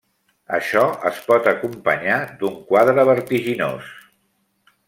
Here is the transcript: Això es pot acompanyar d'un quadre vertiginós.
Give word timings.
Això 0.57 0.81
es 1.09 1.19
pot 1.27 1.51
acompanyar 1.51 2.17
d'un 2.41 2.57
quadre 2.73 3.07
vertiginós. 3.13 3.93